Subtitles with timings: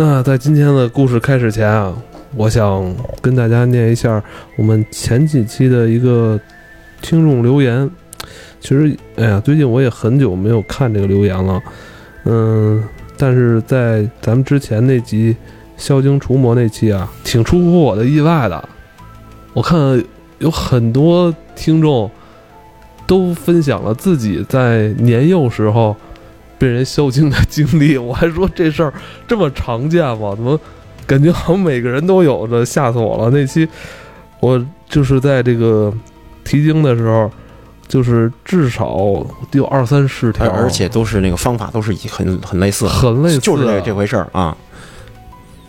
[0.00, 1.92] 那在今天的故事开始前啊，
[2.36, 4.22] 我想跟大家念一下
[4.56, 6.38] 我们前几期的一个
[7.02, 7.90] 听众留言。
[8.60, 11.60] 其实，哎呀，最近我也很久没有看这个留言了，
[12.26, 12.80] 嗯，
[13.16, 15.36] 但是在咱们之前那集
[15.76, 18.68] 消精除魔那期啊，挺出乎我的意外的。
[19.52, 20.00] 我看
[20.38, 22.08] 有很多听众
[23.04, 25.96] 都分享了自己在年幼时候
[26.58, 28.92] 被人销精的经历，我还说这事儿
[29.26, 30.34] 这么常见吗？
[30.34, 30.58] 怎么
[31.06, 32.64] 感觉好像每个人都有的？
[32.66, 33.30] 吓死我了！
[33.30, 33.68] 那期
[34.40, 35.92] 我就是在这个
[36.44, 37.30] 提经的时候。
[37.88, 38.98] 就是至少
[39.52, 44.54] 有二三十条，而且都是那个方法都是很很类似，很类似，就是这这回事儿啊。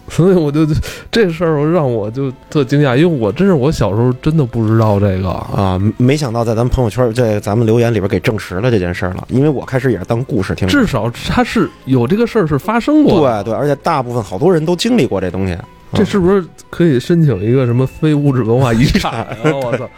[0.10, 0.66] 所以我就
[1.12, 9.26] 这事儿让我就特惊讶，因为我真是我小时候真的不知道这个啊，没想到在咱们朋友圈在咱们留言里边给证实了这件事儿了。
[9.30, 15.58] 因为我开始也是当故事听，至少它是有这个事儿是发生过，对对，而且大部分好多人都经历过这东西。
[15.94, 19.38] 这是不是可以申请一个什么非物质文化遗产啊？
[19.64, 19.90] 我操，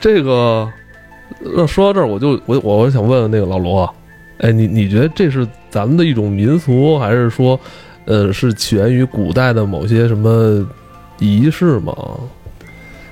[0.00, 0.68] 这个。
[1.42, 3.88] 那说到这儿，我就我我我想问问那个老罗，
[4.38, 7.58] 哎，你你觉得这是咱们的一种民俗，还是说，
[8.10, 10.66] 呃，是起源于古代的某些什么
[11.20, 11.94] 仪式吗？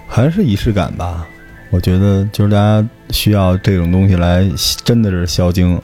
[0.08, 1.24] 还是仪式感吧？
[1.70, 4.44] 我觉得就是大家需要这种东西来，
[4.82, 5.80] 真的是消精，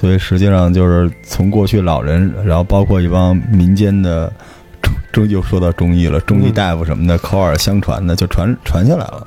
[0.00, 4.32] 所以实际上就是从过去老人，然后包括一帮民间的
[4.82, 9.24] 中中又说到中医了，中医大夫什么的口耳相传的就传传下来了。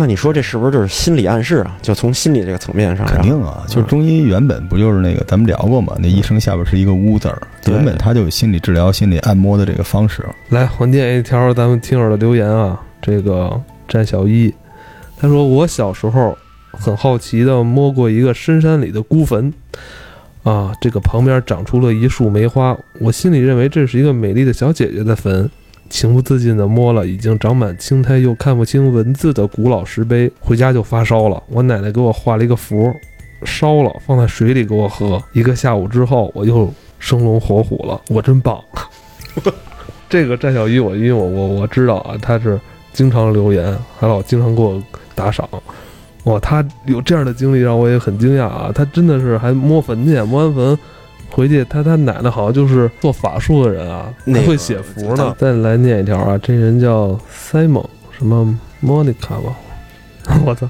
[0.00, 1.76] 那你说这是不是就是心理暗示啊？
[1.82, 5.96] 就从心理这个层面上，肯定啊，就是中医原本不就是那个咱们聊过嘛？
[5.98, 10.24] 那医生下边是一个乌字儿，原本他就有心理治疗、心理按摩的这个方式。
[10.50, 14.54] 来，我念一条咱们听友的留言啊，这个詹小一，
[15.16, 16.38] 他说我小时候
[16.70, 19.52] 很好奇的摸过一个深山里的孤坟，
[20.44, 25.50] 啊，这个旁边长出了一束梅花，我心里认为这是一个美丽的小姐姐的坟。
[25.90, 31.42] 情不自禁地摸了已经长满青苔又看不清文字的古老石碑，回家就发烧了。
[31.48, 32.92] 我奶奶给我画了一个符，
[33.44, 35.22] 烧了放在水里给我喝。
[35.32, 38.00] 一个下午之后，我又生龙活虎了。
[38.08, 38.62] 我真棒！
[40.08, 42.60] 这个战小鱼，我因为我我我知道啊，他是
[42.92, 44.82] 经常留言，还老经常给我
[45.14, 45.48] 打赏。
[46.24, 48.72] 哇，他有这样的经历让我也很惊讶啊！
[48.74, 50.78] 他真的是还摸坟去，摸完坟。
[51.30, 54.12] 回去，他他奶奶好像就是做法术的人啊，
[54.46, 55.34] 会写符呢。
[55.38, 59.56] 再来念一条啊，这人叫 Simon，什么 Monica 吧？
[60.44, 60.68] 我操，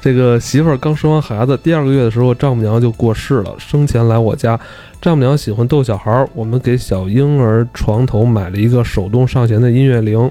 [0.00, 3.52] 这个媳妇儿刚生完孩子，第二个月的时候，丈母娘就过世了。
[3.58, 4.58] 生前来我家，
[5.00, 10.30] 丈母娘喜欢逗小孩儿，我们给小婴儿床头买了一个手动上弦的音乐铃。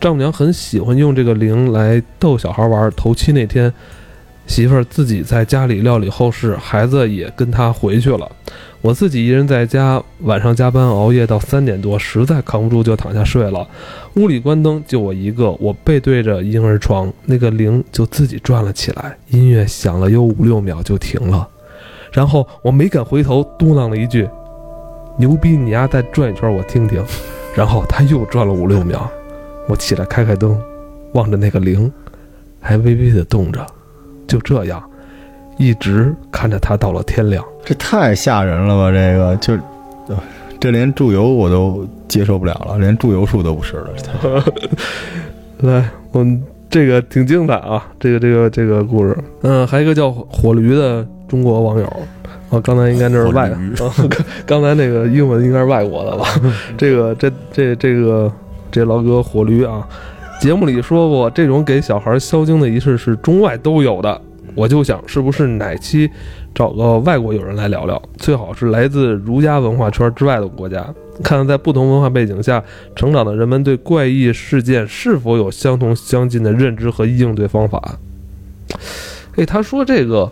[0.00, 2.90] 丈母娘很喜欢用这个铃来逗小孩玩。
[2.96, 3.70] 头七那天，
[4.46, 8.26] 媳妇儿自己在家里料理后事，孩子也跟她回去了。
[8.82, 13.66] 我自己一人在家，晚上加班熬夜到三点多，实在扛不住就躺下睡了。
[14.16, 21.46] 屋里关灯，就我一个，我背对着婴儿床，那个铃就自己转了起来，音乐响了有五六秒就停了，
[22.10, 24.26] 然后我没敢回头，嘟囔了一句
[25.18, 27.04] ：“牛逼，你丫再转一圈我听听。”
[27.54, 29.10] 然后他又转了五六秒，
[29.68, 30.58] 我起来开开灯，
[31.12, 31.92] 望着那个铃，
[32.60, 33.66] 还微微的动着，
[34.26, 34.82] 就这样。
[35.58, 38.90] 一直看着他到了天亮，这太吓人了吧！
[38.90, 39.56] 这个就，
[40.58, 44.44] 这连注油我都接受不了了，连注油术都不是了。
[45.60, 47.86] 来，我们这个挺精彩啊！
[48.00, 51.86] 这个这个这个故事，嗯，还有一个叫火驴的中国网友，
[52.50, 53.50] 啊，刚才应该那是外，
[54.46, 56.26] 刚才那个英文应该是外国的吧？
[56.76, 58.32] 这个这这这个
[58.70, 59.86] 这老哥火驴啊，
[60.40, 64.20] 节目里说过，这种给小孩消精的仪式是中外都有的。
[64.56, 66.10] 我就想，是不是哪期
[66.54, 68.00] 找个外国友人来聊聊？
[68.16, 70.82] 最好是来自儒家文化圈之外的国家，
[71.22, 72.62] 看看在不同文化背景下
[72.94, 77.98] 成长的人们对怪异事件是否有相同相近的认知和应对方法。
[79.36, 80.30] 哎，他说这个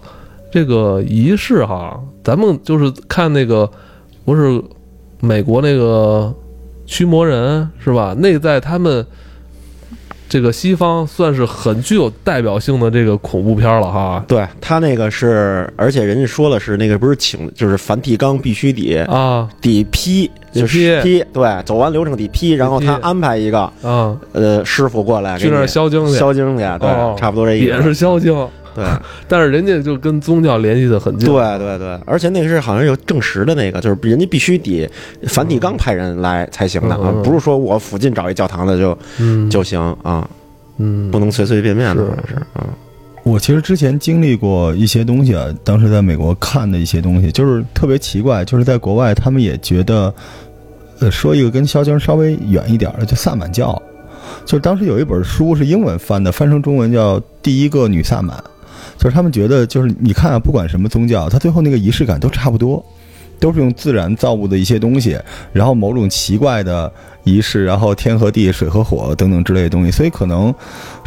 [0.51, 3.71] 这个仪式哈，咱们就是看那个，
[4.25, 4.63] 不是
[5.21, 6.35] 美国那个
[6.85, 8.15] 驱魔人是吧？
[8.19, 9.07] 那在他们。
[10.29, 14.25] 这个西方算是很具有代表性的这个恐怖片了哈。
[14.29, 28.35] 对他那个是，而且人家说的是那个不是请，就是梵蒂冈必须得啊，得批，就是批，对，走完流程得批，然后他安排一个嗯，呃，师傅过来去那消精去，消精去，对，差不多这意思，也是消精。
[28.79, 28.87] 对，
[29.27, 31.29] 但是人家就跟宗教联系的很近。
[31.29, 34.89] 对对对，而且那个是好像有证实的那个，就是人家必须得
[35.27, 38.97] 梵蒂冈派人来才行的啊，不是说我附近找一教堂的就
[39.51, 40.29] 就行啊，
[40.79, 42.35] 嗯，不能随随便便的是。
[42.53, 42.67] 啊。
[43.25, 50.15] 我其实之前经历过一些东西啊，当时在美国看的一些东西，就是特别奇怪，就是在国外他们也觉得，
[51.01, 53.81] 呃，说一个跟萧经稍微远一点的，就萨满教。
[54.47, 58.37] 就是当时有一本书是英文翻的，翻成中文叫《第一个女萨满》，
[58.97, 62.85] 就是他们觉得，就是你看啊，不管什么宗教，它最后那个仪式感都差不多，
[63.39, 65.19] 都是用自然造物的一些东西，
[65.53, 66.93] 然后某种奇怪的
[67.25, 69.91] 仪式，然后天和地、水和火等等之类的东西。
[69.91, 70.55] 所以可能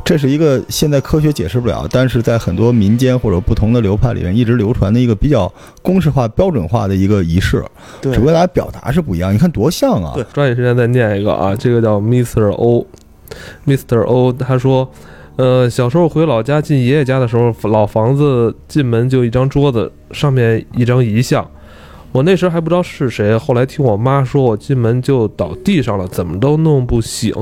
[0.04, 5.52] 这是一个现在科学解释不了，但是在很多民间或者不同的流派里面一直流传的一个比较
[5.82, 7.64] 公式化、标准化的一个仪式，
[8.02, 9.34] 对只不过大家表达是不一样。
[9.34, 10.14] 你看多像啊！
[10.16, 12.50] 对抓紧时间再念一个啊，这个叫 Mr.
[12.52, 14.02] O，Mr.
[14.04, 14.92] O，他说，
[15.38, 21.50] 呃，小时候回老家进爷爷家的时候，老房子进门就一张桌子，上面一张遗像。
[22.12, 27.34] 我那时还不知道是谁，后来听我妈说，我进门就倒地上了，怎么都弄不醒。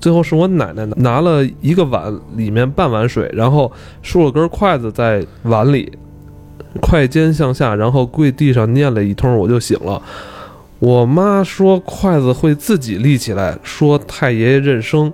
[0.00, 3.70] 最后是我奶奶拿了一个碗，里面半碗水，然后
[4.02, 5.90] 竖了根筷子在碗里，
[6.80, 10.00] 筷尖向下，然后跪地上念了一通，我就醒了。
[10.78, 15.12] 我妈说筷子会自己立起来，说太爷爷认生。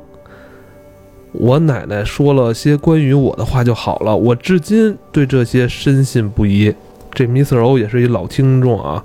[1.32, 6.74] 我奶奶说了些关于我的话就好了，我至今对这些深信不疑。
[7.12, 7.58] 这 Mr.
[7.58, 9.04] O 也是一老听众啊，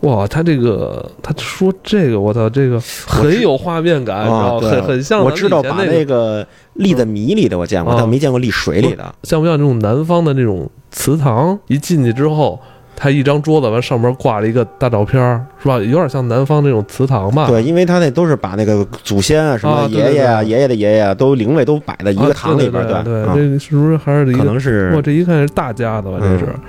[0.00, 4.68] 哇，他这个他说这个，我操，这个很有画面感，你知道吗？
[4.68, 9.14] 啊很很像我知道把那那个立在米里的我见过，啊但没见过立水里的。
[9.22, 11.56] 像不像这种南方的那种祠堂？
[11.68, 12.60] 一进去之后，
[12.98, 15.20] 它一张桌子完上面挂了一个大照片，
[15.62, 15.78] 是吧？
[15.78, 17.46] 有点像南方那种祠堂吧？
[17.46, 24.44] 对，因为他那都是把那个祖先啊、什么爷爷啊、对对爷爷的爷爷啊都灵位都摆在一啊，个堂里边对儿，对啊这个是不是还是一可？
[24.44, 26.16] 能是哇，这一看是大家的吧？
[26.20, 26.60] 这是嗯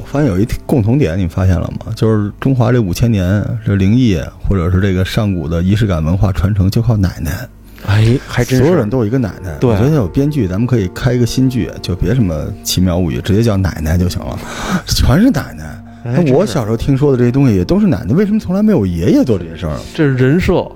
[0.00, 1.92] 我发现有一共同点，你发现了吗？
[1.96, 4.16] 就是中华这五千年这灵异
[4.48, 7.32] 或者是这个上古的仪式感文化传承，就靠奶奶。
[7.86, 9.54] 哎，还真是所有人都有一个奶奶。
[9.60, 14.38] 对我觉得有编剧，咱们可以开一个新剧，就别什么奇妙物语，直接叫奶奶就行了，
[14.86, 15.80] 全是奶奶。
[16.04, 19.76] 哎我小时候听说的这些东西也都是奶奶，为什么从来没有爷爷做这些事儿？
[19.94, 20.70] 这是人设，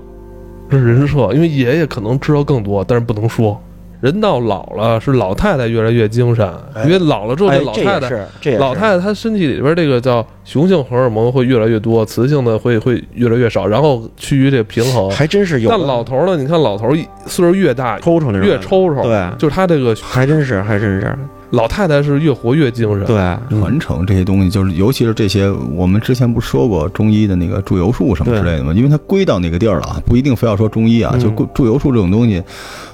[0.69, 3.61] 这是人设，因为爷爷可能知道更多，但是不能说。
[4.01, 8.57] 人到老了，是老太太越来越精神，哎因为老了之后，哎这老太太。
[8.57, 15.09] 老太太她身体里边这个叫雄性荷尔蒙会越来越多，雌性的会会越来越少，然后趋于这个平衡。
[15.11, 15.69] 还真是有。
[15.69, 16.37] 但老头儿呢？
[16.37, 21.17] 你看老头儿岁数越大，抽抽那种越抽抽，对就是他这个还真是，还真是，
[21.51, 23.05] 老太太是越活越精神。
[23.05, 23.15] 对，
[23.59, 28.73] 传承这些东西，就是尤其是这些，我们之前不说过中医的那个祝由术什么之类的吗？
[28.73, 32.43] 因为它归到那个地儿了啊，不一定非要说中医啊，嗯就祝由术这种东西，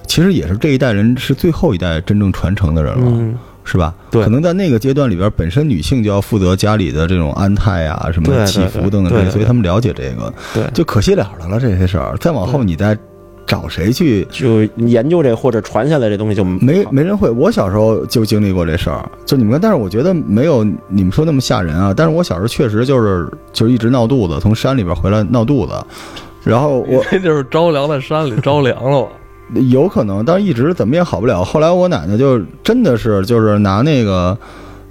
[0.08, 3.06] 其实也是这一代人是最后一代真正传承的人了。
[3.06, 3.94] 嗯，是吧？
[4.12, 12.16] 对可能在那个阶段里边，本身女性就要负责家里的这种安泰啊、什么祈福等等这些，所以他们了解这个，对，就可惜了了了这些事儿。
[12.20, 12.98] 再往后，你再
[13.46, 17.30] 找谁去，就研究这或者传下来这东西就没没人会。
[17.30, 21.94] 我小时候就经历过这事儿，就你们，但是我觉得没有你们说那么吓人啊。
[21.96, 25.74] 但是我小时候确实就是就是一直闹肚子，从山里边回来闹肚子，
[26.44, 29.08] 然后 我这就是着凉在山里着凉了？
[29.70, 31.44] 有可能，但是一直怎么也好不了。
[31.44, 34.36] 后来我奶奶就真的是就是拿那个，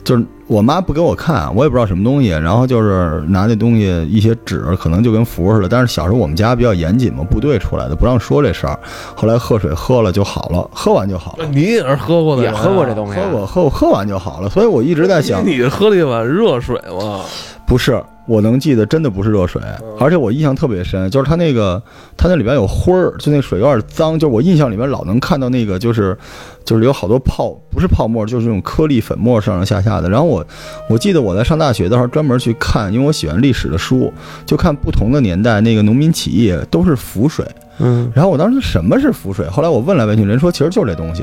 [0.04, 5.68] 就是我妈不给我看，我也不知道什么东西，然后就是拿那东西一些纸，可能就跟符似的。
[5.68, 8.78] 但是小时候我们家比较严谨嘛，部队出来的不让说这事儿。
[9.14, 11.46] 后来喝水喝了就好了，喝完就好了。
[11.46, 17.20] 你也是喝过的也喝过这东西啊，喝过喝喝完就好了，所以我一直在想，你喝了一碗热水吗？
[17.66, 19.62] 不是，我能记得真的不是热水，
[19.98, 21.82] 而且我印象特别深，就是它那个
[22.14, 26.14] 它那里边有灰儿，就那水有点脏，就我印象里面老能看到那个就是
[26.62, 30.10] 就是有好多泡，不是泡沫，就是那种颗粒粉末上上下下的。
[30.10, 30.43] 然后我
[30.88, 34.12] 我记得我在上大学的时候专门去看，因为我喜欢历史的书，
[34.44, 37.46] 就看不同的年代那个农民起义都是浮水。
[37.78, 39.46] 嗯，然后我当时什么是浮水？
[39.48, 41.22] 后来我问来问去，人说其实就是这东西。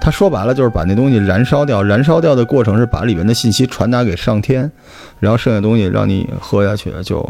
[0.00, 4.70] 他说白了就是把那东西燃烧掉，燃烧掉的过程是把里面的信息传达给上天，
[5.18, 7.24] 然后剩下东西让你喝下去就。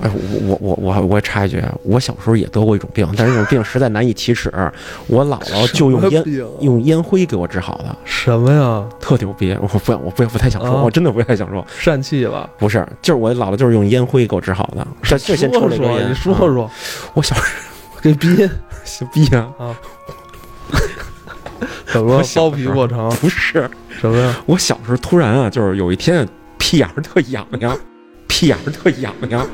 [0.00, 4.52] 哎，我我我我我插一句，我小时候也得过一种病，但是这种病实在难以启齿。
[5.06, 6.24] 我姥姥就用烟
[6.60, 8.84] 用烟灰给我治好的，什么呀？
[9.00, 9.56] 特牛逼！
[9.60, 12.48] 我不我不不太想说，啊我真的不太想说，疝气了？
[12.58, 14.86] 不是，就是我姥姥就是用烟灰给我治好的。
[15.02, 16.70] 这这先抽说了一根烟，说，你说啊说，
[17.14, 17.56] 我小时
[18.02, 19.52] 这 逼候逼啊，
[21.92, 22.24] 怎么了？
[22.34, 23.10] 包皮过长？
[23.16, 24.36] 不是，什么呀？
[24.46, 26.26] 我小时候突然啊，就是有一天
[26.58, 27.76] 屁眼儿特痒痒，
[28.26, 29.46] 屁眼儿特痒痒。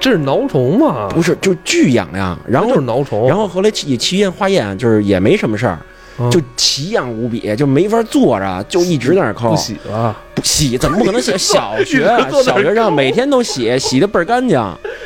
[0.00, 1.08] 这是挠虫吗？
[1.10, 3.28] 不是，就巨痒痒，然后就是挠虫。
[3.28, 5.78] 然后后来去去医院化验，就是也没什么事儿，
[6.18, 9.56] 嗯就奇痒无比，就没法坐着，就一直在那儿抠不。
[9.56, 11.30] 洗了，不洗怎么不可能洗？
[11.38, 12.08] 小学
[12.42, 14.58] 小学上每天都洗，洗的倍儿干净。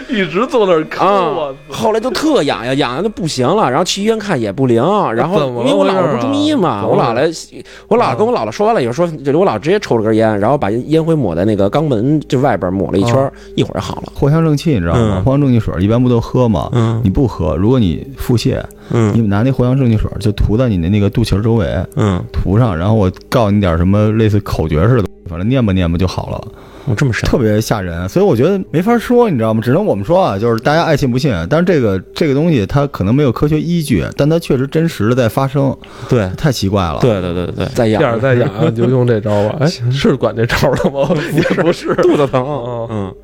[0.10, 4.82] 一直坐那儿看啊我，后来就特痒 痒，痒痒的不行了，然后去医院看也不灵，
[5.14, 14.12] 然后因为我姥姥不中医嘛，我姥姥我姥姥跟我姥姥说完了以后说，就我姥姥直接抽了根烟，然后把烟灰抹在那个肛门就外边抹了一圈儿，一会儿好了。
[14.18, 15.00] 藿香正气，你知道吗？
[15.18, 15.24] 嗯。
[15.24, 16.68] 藿香正气水一般不都喝吗？
[16.72, 26.48] 嗯你不喝，如果你腹泻，你嗯拿那藿香正气水就涂在你的那个肚脐儿周围，嗯，涂上，然后我告诉你点什么类似口诀似的，反正念吧念吧就好了，
[26.84, 28.08] 我这么神，特别吓人。
[28.08, 29.60] 所以我觉得没法说，你知道吗？
[29.60, 31.34] 只能我们说啊，就是大家爱信不信。
[31.50, 35.76] 但是这个这个东西它可能没有科学依据，但它确实真实的在发生，
[36.08, 36.98] 对太奇怪了。
[37.00, 39.56] 对对对对对，再第二，再痒痒就用这招吧。
[39.58, 41.08] 哎，是管这招的吗？
[41.34, 43.14] 也不是肚子疼，嗯嗯，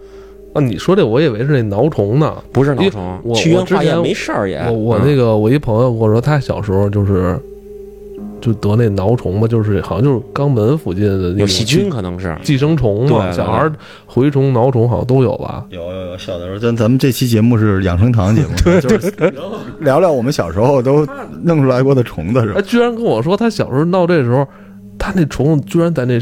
[0.54, 2.34] 啊，你说这我以为是那挠虫呢。
[2.50, 4.58] 不是脑因为虫，我去医院化验我之前没事儿也。
[4.66, 7.38] 我我嗯那个我一朋友跟我说，他小时候就是
[8.40, 13.72] 就得那挠虫吧，就是好像就是肛门附近的那种有细菌可能是，寄生虫嘛，对对小孩儿
[14.08, 15.64] 蛔虫、挠虫好像都有吧？
[15.70, 18.48] 有有有，小的时候，咱咱们这期节目是养生堂节目，
[18.80, 19.12] 就是
[19.80, 21.06] 聊聊我们小时候都
[21.42, 22.62] 弄出来过的虫子是吧哎，？
[22.62, 24.46] 居然跟我说他小时候闹这时候，
[24.98, 26.18] 他那虫子居然在那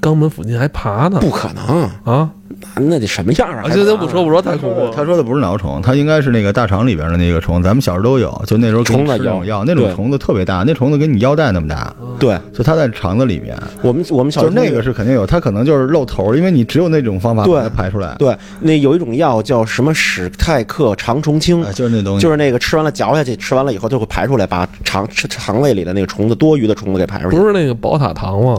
[0.00, 1.18] 肛门附近还爬呢。
[1.20, 2.30] 不可能，啊！
[2.76, 3.64] 那得什么样啊？
[3.64, 4.84] 啊，行行不说不说，太恐怖。
[4.84, 4.92] 了。
[4.94, 12.38] 他说的不是蛲虫，他应该是那个大肠里边的那个虫，咱们小时候都有，就那时候给你虫吃那种药，那种虫子特别大，那虫子跟你腰带那么大，对。
[12.52, 17.54] 就它在肠子里面，我们我们小就那时候个是肯定有，它可能就是露头，因为你只有那种方法对。
[17.54, 27.36] 把它排出来，对，那有一种药叫什么史泰克肠虫清哎，，就是那东西，就是那个吃完了嚼下去，吃完了以后就会排出来，把肠吃肠胃里的那个虫子多余的虫子给排出去。
[27.36, 28.56] 不是那个宝塔糖吗？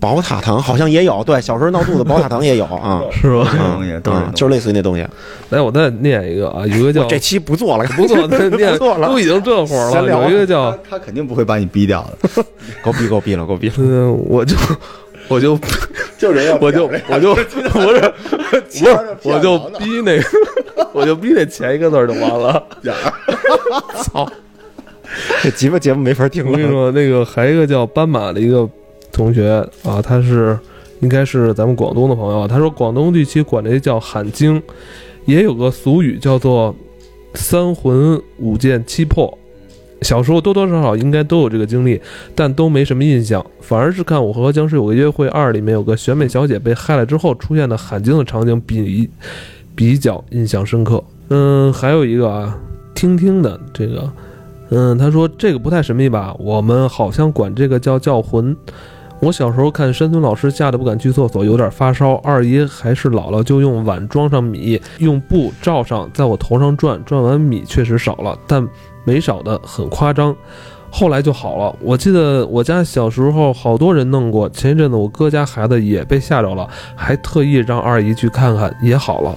[0.00, 3.48] 宝塔糖好像也有，对，小时候闹肚子宝塔糖也有 啊，是吧？
[3.52, 5.06] 这东西都就是类似于那东西。
[5.50, 12.44] 来，我再念一个啊，有一个叫这期不做了，不错，再念不做了 都已经这会儿了，有一个叫他他肯定不会把你逼掉的，
[12.82, 13.74] 够逼够逼了，够逼了。
[13.78, 14.56] 嗯，我就
[15.26, 15.58] 我就
[16.16, 18.86] 就人要我就我就不是不是，
[19.24, 20.24] 我就逼那个，
[20.92, 22.62] 我就逼那前一个字儿就完了。
[24.02, 24.30] 操！
[25.42, 26.50] 这鸡巴节目没法听了。
[26.50, 28.68] 我跟你说，那个还有一个叫斑马的一个
[29.12, 30.58] 同学啊，他是
[31.00, 32.46] 应该是咱们广东的朋友。
[32.46, 34.62] 他说广东地区管这叫喊经，
[35.24, 36.74] 也有个俗语叫做
[37.34, 39.36] “三魂五剑七魄”。
[40.02, 42.00] 小时候多多少少应该都有这个经历，
[42.32, 49.10] 但都没什么印象，反而是看《我和僵尸有个约会二》里面有个选美小姐被害了之后出现的喊经的场景比
[49.74, 51.02] 比较印象深刻。
[51.30, 52.56] 嗯，还有一个啊，
[52.94, 54.08] 听听的这个，
[54.70, 56.32] 嗯，他说这个不太神秘吧？
[56.38, 58.56] 我们好像管这个叫叫魂。
[59.20, 62.14] 我小时候看山村老师吓得不敢去厕所，有点发烧。
[62.16, 68.66] 二姨还是姥姥就用碗装上米，用布罩上，在我头上转，转完米确实少了，但
[69.04, 70.34] 没少的很夸张。
[70.90, 71.76] 后来就好了。
[71.80, 79.36] 我记得我家小时候好多人弄过，前一阵子我哥家孩子也被吓着了，还特意让二姨去看看，也好了。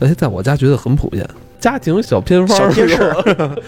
[0.00, 1.28] 哎，在我家觉得很普遍，
[1.58, 2.96] 家庭小偏方儿小贴士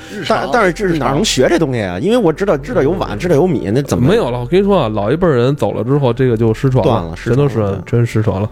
[0.09, 1.99] 是 但但是这是哪能学这东西啊？
[1.99, 4.39] 因为我知道知道有碗，知道有米，那怎么没有了？
[4.41, 8.49] 我跟你说啊，老一辈人走了之后，这个就失传断了失全都是真失传了。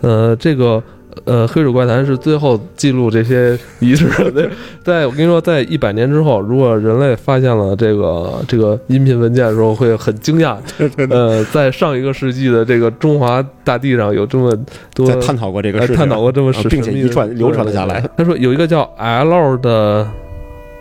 [0.00, 0.82] 呃，这个
[1.24, 4.48] 呃，黑水怪谈是最后记录这些遗址的。
[4.82, 10.56] 在我跟你说，在一百年之后，如果人类发现了这个这个音频文件的时候，会很惊讶。
[11.10, 14.56] 呃，在上一个世纪的这个中华大地上有这么
[14.94, 18.02] 多在探讨过这个事，呃探讨过这么啊神神秘的并且遗传流传了下来。
[18.16, 20.06] 他说有一个叫 L 的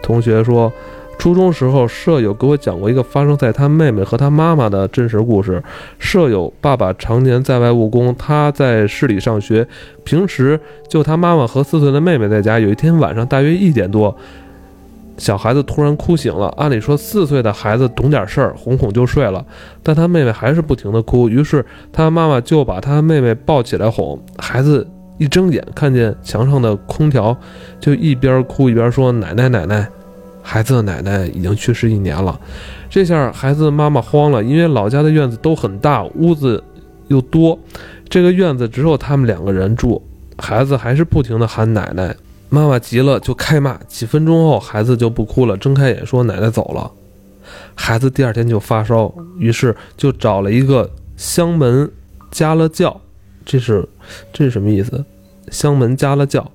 [0.01, 0.71] 同学说，
[1.19, 5.61] 初中时候舍友给我讲过一个发生在他妹妹和他妈妈的真实故事。
[5.99, 9.67] 舍友爸爸常年在外务工，他在市里上学，
[10.05, 10.57] 平时
[10.87, 12.57] 就他妈妈和四岁的妹妹在家。
[12.57, 14.15] 有一天晚上大约一点多。
[15.17, 19.45] 小孩子突然哭醒了，按理说四岁的孩子懂点事儿，哄哄就睡了，
[19.83, 24.17] 但他妹妹还是不停的哭，于是他妈妈就把他妹妹抱起来哄。
[24.37, 27.35] 孩子一睁眼看见墙上的空调，
[27.81, 29.89] 就一边哭一边说：“奶奶，奶奶，
[30.49, 32.39] 孩子的奶奶已经去世一年了。”
[32.89, 36.63] 这下孩子妈妈慌了，因为老家的院子都很大，屋子
[37.09, 37.57] 又多，
[38.09, 40.01] 这个院子只有他们两个人住，
[40.39, 42.15] 孩子还是不停的喊奶奶。
[42.49, 46.91] 妈妈急了就开骂，几分钟后孩子就不哭了，睁开眼说奶奶走了。
[47.75, 51.87] 孩子第二天就发烧，于是就找了一个香门
[52.31, 52.99] 加了教，
[53.45, 53.87] 这是
[54.33, 55.05] 这是什么意思？
[55.51, 56.51] 香门加了教，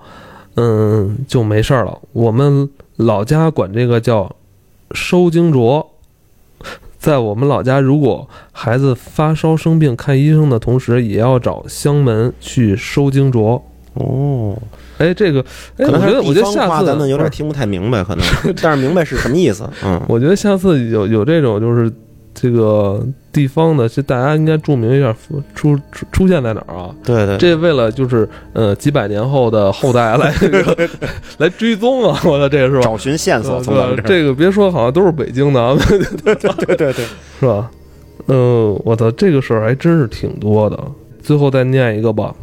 [0.56, 1.96] 嗯，就没事儿了。
[2.12, 4.34] 我们老家管这个叫
[4.92, 5.86] 收经着。
[6.98, 13.62] 在我们老家，如果孩子发烧生病，看医生的同时，也要找香门去收经着。
[13.92, 14.56] 哦，
[14.96, 15.44] 哎，这个，
[15.76, 18.24] 我觉得，我觉得下次咱们有点听不太明白，可能，
[18.62, 19.68] 但是明白是什么意思。
[19.84, 21.92] 嗯，我觉得下次有有这种就是
[22.34, 23.00] 这个
[23.32, 25.14] 地方呢，是大家应该注明一下
[25.54, 26.94] 出出出现在哪儿啊？
[27.04, 30.88] 对对，这为了就是呃几百年后的后代来 这个
[31.38, 32.82] 来追踪啊， 我的这个是吧？
[32.82, 35.76] 找寻线索，从咱们这个别说好像都是北京的啊，
[36.24, 37.06] 对对对对，
[37.40, 37.70] 是吧？
[38.26, 40.78] 嗯，我操，这个事儿还真是挺多的。
[41.22, 42.34] 最后再念一个吧，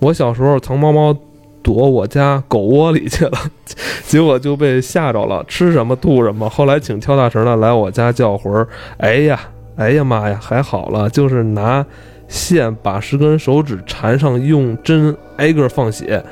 [0.00, 1.16] 我小时候藏猫猫。
[1.62, 3.38] 躲我家狗窝里去了，
[4.06, 6.48] 结果就被吓着了，吃什么吐什么。
[6.48, 9.38] 后来请跳大神的来我家叫魂儿，哎呀，
[9.76, 11.84] 哎呀妈呀，还好了，就是拿
[12.28, 16.24] 线把十根手指缠上，用针挨个放血，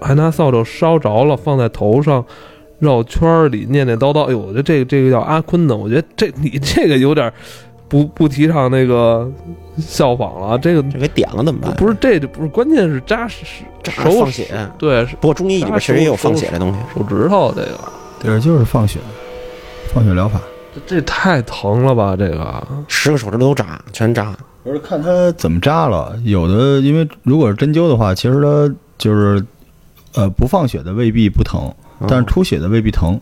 [0.00, 2.24] 还拿扫帚烧着了放在头上，
[2.78, 4.24] 绕圈里念念叨叨。
[4.24, 7.32] 哎呦，我觉得这个这个叫阿坤的，我觉得这你这个有点。
[7.88, 9.30] 不不提倡那个
[9.78, 11.74] 效仿了，这个这给点了怎么办？
[11.76, 13.36] 不是这不是关键是扎手
[13.84, 15.04] 放血，对。
[15.20, 17.78] 不过中医里边确实也有放血这东西，手指头这个，
[18.20, 18.98] 对，就是放血，
[19.92, 20.40] 放血疗法。
[20.86, 22.14] 这太疼了吧？
[22.16, 24.36] 这个十个手指头都扎，全扎。
[24.62, 29.40] 不是看他怎么扎了，有的因为如果是针灸的话，其实它就是
[30.14, 31.72] 呃不放血的未必不疼，
[32.08, 33.18] 但是出血的未必疼，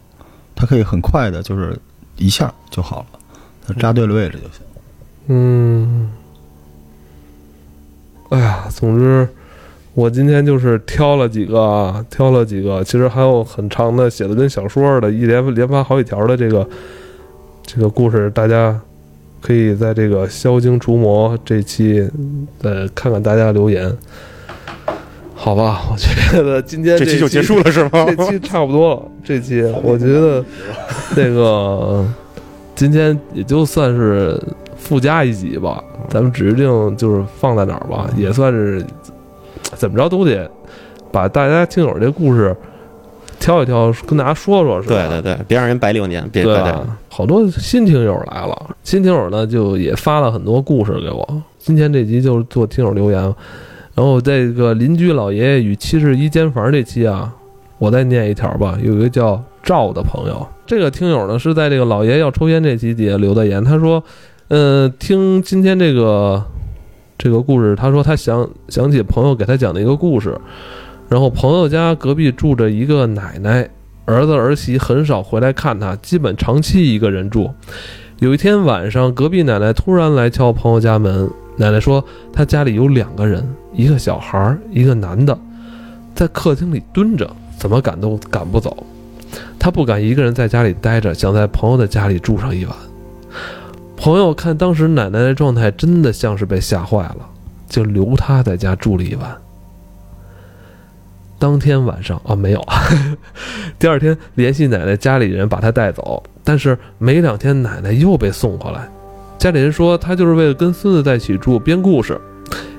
[0.56, 1.78] 它可以很快的，就是
[2.16, 3.18] 一下就好了。
[3.78, 4.60] 扎对了位置就行。
[5.26, 6.10] 嗯，
[8.28, 9.26] 哎呀，总之，
[9.94, 16.68] 我今天就是挑了几个，挑了几个，其实还有很长的，写的跟小说似的，一连连发好几条的这个
[17.62, 18.78] 这个故事，大家
[19.40, 22.06] 可以在这个消精除魔这期
[22.58, 23.90] 再看看大家留言，
[25.34, 25.86] 好吧？
[25.90, 28.04] 我觉得今天这期就结束了是吗？
[28.06, 30.44] 这期差不多了，这期我觉得
[31.16, 32.06] 那个。
[32.74, 34.40] 今天也就算是
[34.76, 38.84] 附加一集吧，咱们指定就是放在哪儿吧，也算是
[39.74, 40.50] 怎么着都得
[41.12, 42.54] 把大家听友这故事
[43.38, 45.08] 挑一挑，跟大家说说，是吧？
[45.08, 46.60] 对对对，别让人白流年，别对
[47.08, 51.42] 好多新听友来了，新听友呢就也发了很多故事给我。
[51.58, 53.22] 今天这集就是做听友留言，
[53.94, 57.32] 然后这个邻居老爷爷与七十一间房这期啊，
[57.78, 60.46] 我再念一条吧，有一个叫赵的朋友。
[60.66, 64.02] 这个听友呢是在这个老爷要抽烟这期底下留的言，他说
[64.48, 66.42] ：“呃，听今天这个
[67.18, 70.38] 这个故事，他说他想想起朋友给他讲的一个故事，
[71.08, 73.68] 然后朋友家隔壁住着一个奶奶，
[74.06, 77.50] 儿子儿媳很少回来看他，基本长期一个人住。
[78.20, 85.38] 有一天晚上，隔壁奶奶突然来敲朋友家门，奶奶说她家里有两个人，一个小孩，一个男的，
[86.14, 88.74] 在客厅里蹲着，怎么赶都赶不走。”
[89.58, 92.76] 他不敢一个人在家里待着，想在朋友的家里住上一晚。
[93.96, 97.16] 朋友看当时奶奶的状态，真的像是被吓坏了，
[97.68, 99.36] 就留他在家住了一晚。
[101.38, 102.64] 当天晚上啊，没有，
[103.78, 108.88] 第二天联系奶奶家里人把他带走，但是没两天奶奶又被送回来。
[109.38, 112.18] 家里人说他就是为了跟孙子在一起住编故事。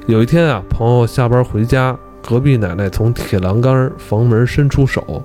[0.08, 5.24] 有一天啊，朋友下班回家，隔壁奶奶从铁栏杆房门伸出手。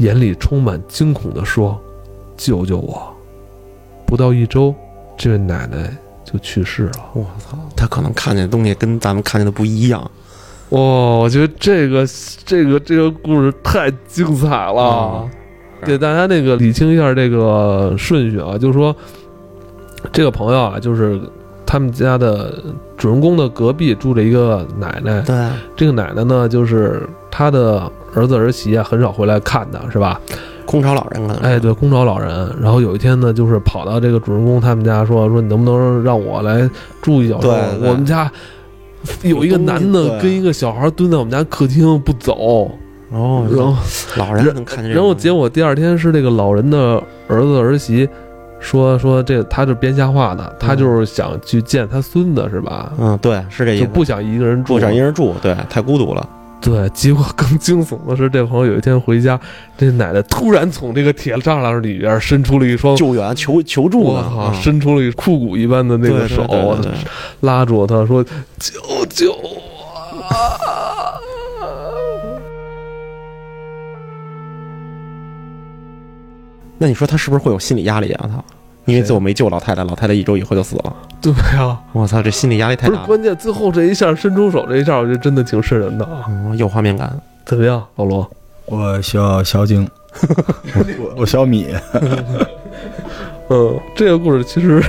[0.00, 1.78] 眼里充满惊恐地说
[2.36, 3.02] ：“救救我！”
[4.06, 4.74] 不到一周，
[5.16, 6.92] 这位奶奶就去世了。
[7.12, 10.00] 我操，她可能看见的东西跟咱们看见的不一样。
[10.70, 12.06] 哇，我觉得这个
[12.46, 15.28] 这个这个故事太精彩了。
[15.84, 18.94] 给大家那个理清一下这个顺序啊，就是说，
[20.12, 21.20] 这个朋友啊，就是
[21.70, 22.52] 他们家的
[22.96, 25.20] 主人公的隔壁住着一个奶奶。
[25.20, 27.88] 对，这个奶奶呢，就是他的。
[28.12, 30.20] 儿子儿媳啊，很少回来看的，是吧？
[30.66, 31.36] 空巢老人可能。
[31.42, 32.52] 哎，对，空巢老人。
[32.60, 36.68] 然后有一天呢，就是跑到这个主人公他们家，说说你能不能让我来
[37.00, 37.38] 住一宿？
[37.38, 37.52] 对，
[37.88, 38.28] 我们家
[39.22, 42.68] 有一个男的跟一个小孩蹲在我们家客厅不走。
[43.12, 43.76] 哦，然后
[44.16, 44.92] 老人能看见。
[44.92, 48.08] 然后结果第二天是这个老人的儿子儿媳
[48.60, 52.92] 说说这他是编瞎话的，他就是想去见他孙子，是吧？
[52.98, 53.86] 嗯，对，是这意思。
[53.86, 56.28] 不想一个人住，不想一个人住，对，太孤独了。
[56.60, 59.40] 对，结果更惊悚的是，这朋友有一天回家，
[59.78, 66.46] 这奶奶突然从这个铁栅栏里边伸出了一双救援求求助，我靠，伸出了一枯骨一般的那个手，
[67.40, 68.22] 拉住他说
[68.60, 69.34] ：“救救
[76.82, 78.24] 那你说他是不是会有心理压力啊？
[78.26, 78.42] 他？
[78.86, 80.96] 因为最后没救老太太，老太太一周以后就死了。
[81.20, 82.94] 对呀，我操，这心理压力太大。
[82.94, 86.24] 不是关键，最后这一下伸出手这一下，我觉得真的挺瘆人的啊，
[86.56, 87.14] 有画面感。
[87.44, 88.28] 怎么样，老罗？
[88.64, 89.86] 我小小景，
[90.98, 91.66] 我我小米。
[93.52, 94.82] 嗯，这个故事其实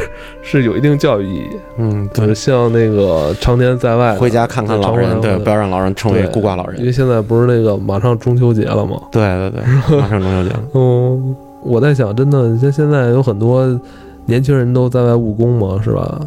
[0.43, 1.49] 是有一定教育意义。
[1.77, 6.79] 嗯，对，像那个常年在外，回家看看老人，对，不要让老人成为孤寡老人。
[6.79, 9.01] 因为现在不是那个马上中秋节了吗？
[9.11, 10.63] 对对对，马上中秋节了。
[10.73, 11.35] 嗯。
[11.63, 13.79] 我在想，真的，像现在有很多
[14.25, 16.19] 年轻人都在外务工嘛，是吧？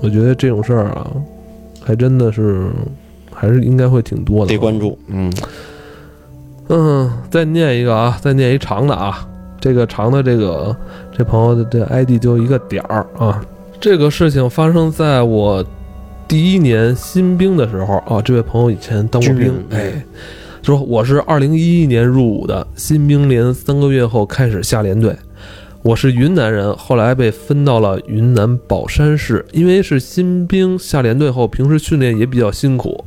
[0.00, 1.10] 我觉得这种事儿啊，
[1.80, 2.68] 还真的是
[3.32, 4.52] 还是应该会挺多的。
[4.52, 5.32] 得关注，嗯
[6.68, 9.28] 嗯，再念一个啊，再念一长的啊。
[9.60, 10.76] 这个长的这个
[11.16, 13.40] 这朋友的这 ID 就一个点儿啊。
[13.80, 15.64] 这个事情发生在我
[16.26, 18.20] 第一年新兵的时候啊。
[18.22, 20.04] 这位朋友以前当过兵哎，
[20.62, 25.16] 说我是二零一一年入伍的，新兵连三个月后开始下连队。
[25.82, 33.04] 我是云南人，后来被分到了云南保山市，因为是新兵下连队后，平时训练也比较辛苦，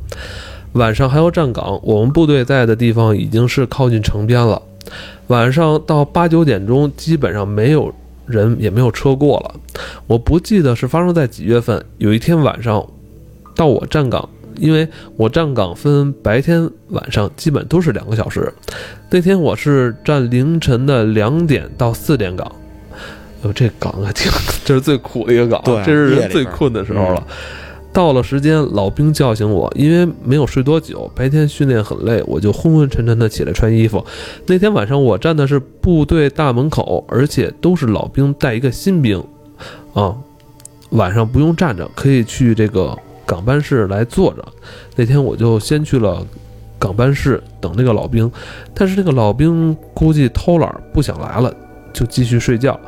[0.72, 1.80] 晚上还要站岗。
[1.82, 4.60] 我们部队在的地方已经是靠近城边了，
[5.28, 7.90] 晚上到八九点钟，基本上没有
[8.26, 9.54] 人，也没有车过了。
[10.06, 12.86] 我不记得是发生在几月份，有一天晚上，
[13.54, 18.52] 到我站岗，因为我站岗分白天、晚上，基本都是两个小时。
[19.10, 22.50] 那天我是站凌晨的两点到四点岗。
[23.42, 24.30] 哟，这岗还挺，
[24.64, 27.26] 这是最苦的一个岗，对这是人最困的时候了。
[27.92, 34.04] 到了时间，老兵叫醒我，因为没有睡多久，白天训练很累，我就昏昏沉沉的起来穿衣服。
[34.46, 39.22] 那天晚上我站的是部队大门口，而且都是老兵带一个新兵，
[39.94, 40.14] 啊，
[40.90, 42.94] 晚上不用站着，可以去这个
[43.26, 44.44] 岗班室来坐着。
[44.94, 46.24] 那天我就先去了
[46.78, 48.30] 港班室等那个老兵，
[48.74, 51.52] 但是那个老兵估计偷懒不想来了，
[51.92, 52.78] 就继续睡觉。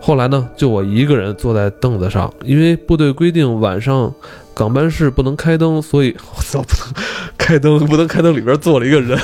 [0.00, 4.12] 后来呢，就我一个人坐在凳子上，因为部队规定晚上
[4.52, 6.94] 港班室不能开灯，所以我操，不能
[7.38, 9.16] 开灯，不能 开灯，里边坐了一个人，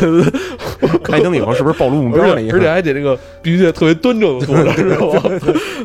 [1.03, 2.35] 开灯以后是不是暴露目标了？
[2.53, 4.99] 而且还得这个必须得特别端正的坐着， 是吧？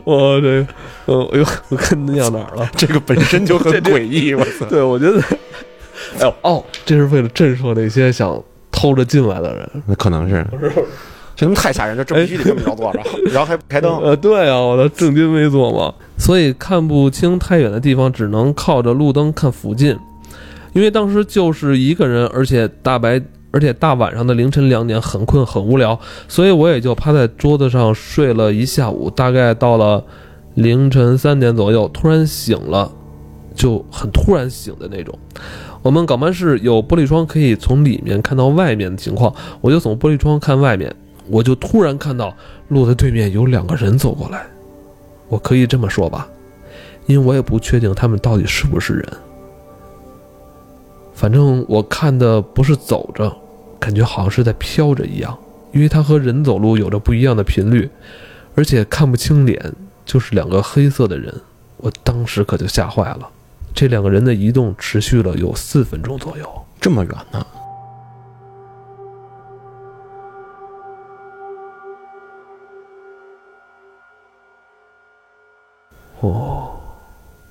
[0.03, 0.67] 我这个，
[1.07, 2.69] 嗯，哎呦，我看尿哪儿了？
[2.77, 4.65] 这个本身就很诡异，我操！
[4.69, 5.19] 对，我觉得，
[6.19, 9.69] 哎呦哦，这是为了震慑那些想偷着进来的人。
[9.85, 10.45] 那可能是，
[11.35, 12.99] 这他妈太吓人了，这必须得这么着坐着，
[13.31, 13.97] 然后还不开灯。
[13.99, 19.97] 呃，对啊，我的正襟危坐嘛，所以看不清太远的地方，只能靠着路灯看附近。
[20.73, 29.09] 因为当时就是一个人，而且大白，而且大晚上的凌晨两点，很困很无聊，所以我也就趴在桌子上睡了一下午。
[29.09, 30.03] 大概到了
[30.55, 32.91] 凌晨三点左右，突然醒了，
[33.55, 35.17] 就很突然醒的那种。
[35.81, 40.95] 我们港班室有玻璃窗，可以从里面看到外面的情况，我就从玻璃窗看外面，
[41.27, 42.35] 我就突然看到
[42.69, 44.45] 路的对面有两个人走过来，
[45.27, 46.27] 我可以这么说吧，
[47.05, 49.13] 因为我也不确定他们到底是不是人。
[51.13, 53.35] 反正我看的不是走着，
[53.79, 55.37] 感觉好像是在飘着一样，
[55.73, 57.89] 因为它和人走路有着不一样的频率，
[58.55, 59.73] 而且看不清脸，
[60.05, 61.41] 就是两个黑色的人。
[61.77, 63.29] 我当时可就吓坏了。
[63.75, 66.65] 这两个人的移动持续了有四分钟左右。
[66.79, 67.45] 这么远呢？
[76.19, 76.52] 哦，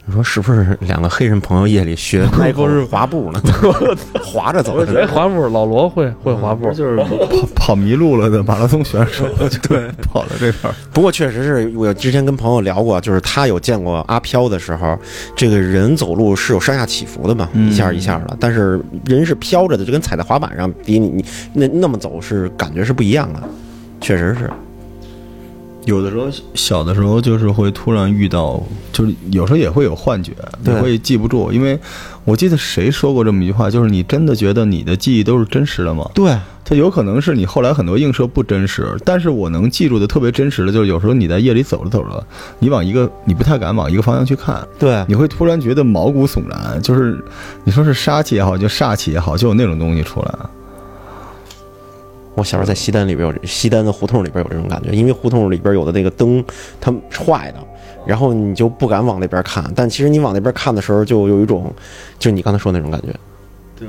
[0.05, 3.41] 你说是不是两个黑人朋友夜里学 不是 Michael 滑步呢？
[4.21, 4.85] 滑着走。
[4.85, 6.97] 哎，滑步，老罗会会滑步，就是
[7.31, 9.25] 跑跑迷路了的马拉松选手，
[9.69, 10.55] 对，跑到这边。
[10.65, 10.75] 儿。
[10.93, 14.99] 不过确实是我之前跟朋友聊过，就是他有见过阿飘的时候，
[15.37, 17.71] 这个人走路是有上下起伏的嘛，嗯。
[17.71, 23.41] 一下一下的，但是人是飘着的，就跟踩在滑板上，比你你那那么走是感觉是不一样的，
[24.01, 24.51] 确实是。
[25.85, 31.53] 有的时候小的时候就是会突然遇到，就是有时候也会有幻觉，你对会记不住。
[31.53, 31.79] 因为
[32.25, 36.09] 我记得谁说过这么一句话，就是你真的觉得你的记忆都是真实的吗？
[36.14, 42.25] 对，它有可能是你后来很多映射不真实，但是我能记住的特别真实的，就是有时候你在夜里走着走着，
[42.61, 47.23] 你往一个你不太敢往一个方向去看，对，你会突然觉得毛骨悚然，就是
[47.64, 50.33] 你说是杀气也好，就煞气也好，就有那种东西出来。
[52.35, 56.42] 我小时候在西单里边有西单的胡同里边有这种感觉，因为胡同里边有的那个灯
[56.81, 57.59] 它是坏的，
[58.07, 61.73] 然后你就不敢往那边看，但其实你往那边看的时候，就有一种
[62.18, 63.09] 就是你刚才说的那种感觉。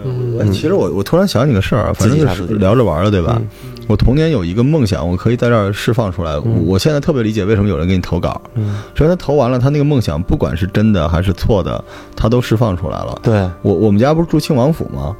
[0.03, 3.39] 嗯哎其实我我突然想起个事儿，反正就是聊着玩儿的，对吧？
[3.39, 3.47] 嗯
[3.87, 6.35] 我童年有一个梦想，我可以在这儿释放出来。
[6.37, 11.83] 我我现在特别理解为什么有人给你投稿，嗯，首先他投完了，他那个梦想不管是真的还是错的，
[12.15, 13.19] 他都释放出来了。
[13.21, 15.15] 对，我我们家不是住庆王府吗？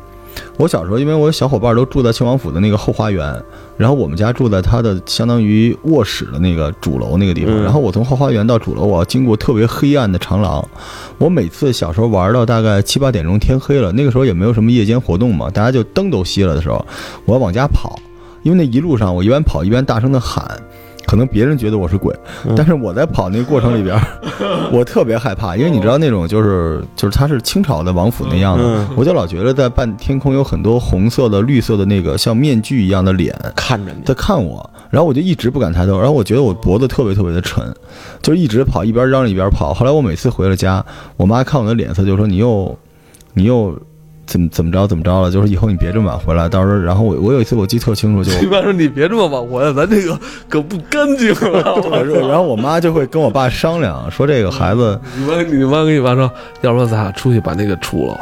[0.57, 3.41] 我小时候，因为我小伙伴都住在庆王府的那个后花园，
[3.77, 7.53] 然后我们家住在他的相当于卧室的那个主楼那个地方。
[7.53, 10.63] 嗯然后我从后花园到主楼，我要经过特别黑暗的长廊。
[11.17, 16.85] 我每次小时候玩到大概七八点钟，天黑了，那个时候也没有什么夜间活动嘛，大家就灯都熄了的时候，
[17.25, 17.99] 我要往家跑，
[18.43, 20.45] 因为那一路上我一边跑一边大声的喊。
[21.13, 22.11] 可可能别人觉得我是鬼，
[22.43, 22.55] 嗯。
[22.57, 23.95] 但是我在跑那个过程里边，
[24.73, 28.87] 我特别害怕，因为你知道那种就是就是它是清朝的王府那样的，嗯。
[28.97, 37.63] 我就老觉得在半天空有很多红色的、绿色的那个像面具一样的脸看着你，在看我，然后我就一直不敢抬头，然后我觉得我脖子特别特别的沉，
[38.23, 39.71] 就是一直跑，一边嚷着一边跑。
[39.71, 40.83] 后来我每次回了家，
[41.15, 42.75] 我妈看我的脸色就说你又
[43.35, 43.79] 你又
[44.25, 48.31] 怎么怎么着怎么着了，就是以后你别这么晚回来，到时候然后我我有一次我记特清楚就。
[48.41, 50.17] 一般说你别这么晚回来，咱这个
[50.49, 51.75] 可不干净啊！
[52.27, 56.31] 然后我妈就会跟我爸商量，说这个孩子你妈，你妈跟你爸说，
[56.61, 58.19] 要不然咱俩出去把那个除了。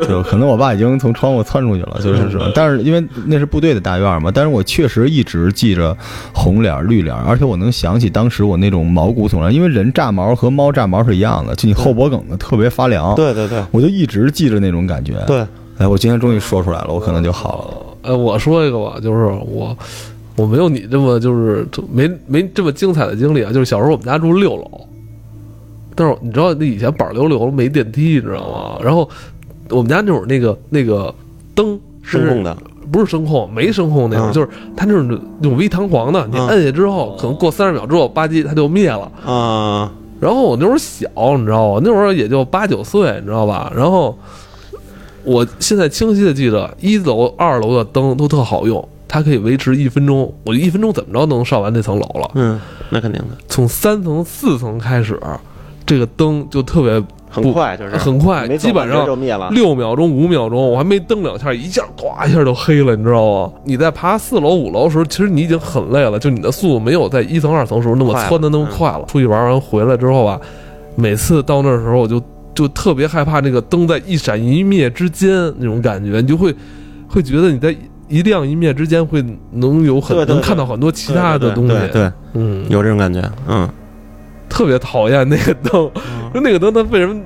[0.06, 5.96] 就可能我爸已经从窗户窜出去了，就是说，但是因为那是部队的大院嘛，但是我确实一直记着
[6.34, 15.46] 红脸绿脸，而且我能想起当时我那种毛骨悚然，因为人炸毛和猫炸毛是一样的，就你后脖梗子特别发凉，对对对我就一直记着那种感觉。，对，
[15.78, 17.64] 哎，我今天终于说出来了，我可能就好
[18.02, 18.10] 了。
[18.10, 19.76] 呃，我说一个吧，就是我
[20.36, 23.52] 我没有你这么就是没没这么精彩的经历啊。
[23.52, 24.70] 就是小时候我们家住六楼，
[25.94, 28.78] 但是你知道那以前板儿楼六楼没电梯，你知道吗？
[28.82, 29.08] 然后
[29.70, 31.12] 我们家那会儿那个那个
[31.54, 32.56] 灯是声控的，
[32.90, 39.10] 不是声控，没声控那种，嗯就是它那种那种微弹簧的，你嗯摁下之后，可能过三十秒之后，吧唧它就灭了。
[39.26, 41.80] 啊，然后我那会儿小，你知道吗？
[41.84, 43.70] 那会儿也就八九岁，你知道吧？
[43.76, 44.16] 然后
[45.24, 52.30] 我现在清晰的记得，一楼、二楼的灯都特好用，它可以维持一分钟，我一分钟怎么着都能上完那层楼了。
[52.34, 55.20] 嗯，那肯定的，从三层、四层开始，
[55.84, 63.52] 这个灯就特别很快就是很快，基本上就灭了，六秒钟、五秒钟，我还没蹬两下，一下咵一下就黑了，你知道吗？
[63.64, 69.04] 你在爬四楼、五楼的时候，其实你已经很累了，就你的速度没有在一层、二层时候那么窜的那么快了。
[69.06, 70.40] 出去玩完回来之后吧，
[70.96, 72.22] 每次到那儿时候，我就
[72.58, 76.52] 就特别害怕那个灯在一闪一灭之间那种感觉，你就会
[77.06, 77.72] 会觉得你在
[78.08, 83.68] 一亮一灭之间会能有很能看到很多其他的东西，对对，嗯，有这种感觉，嗯，
[84.48, 85.88] 特别讨厌那个灯，
[86.32, 87.20] 说那个灯它为什么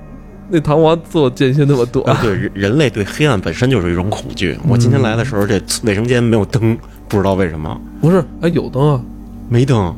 [0.50, 2.14] 那弹簧做间歇那么短？
[2.14, 4.54] 啊，对，人人类对黑暗本身就是一种恐惧。
[4.68, 6.76] 我今天来的时候，这卫生间没有灯，
[7.08, 9.00] 不知道为什么不是，哎，有灯啊。
[9.48, 9.96] 没灯。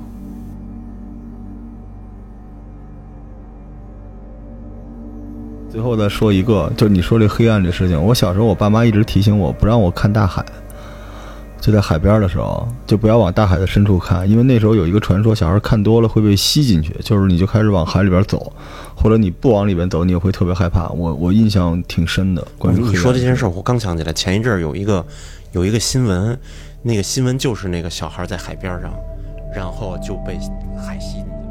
[5.75, 10.41] 最后再说一个，就是你说这黑暗这事情，我小时候我爸妈一直提醒我不让我看大海，
[11.61, 18.53] 就在海边的时候，就不要往大海的深处看，因为那时候有一个传说，小孩看多了会被吸进去，就是你就开始往海里边走，
[18.95, 20.89] 或者你不往里边走，你也会特别害怕。
[20.91, 25.05] 我我印象挺深的，关于你说这件事儿，我刚想起来，前一阵儿有一个
[25.51, 26.39] 有一个新闻，
[26.83, 28.95] 那个新闻就是那个小孩在海边上，
[29.53, 30.39] 然后就被
[30.81, 31.44] 海吸进去了。